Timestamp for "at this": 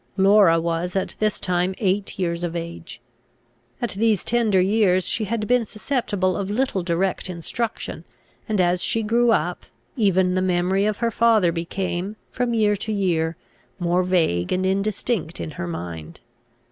0.95-1.39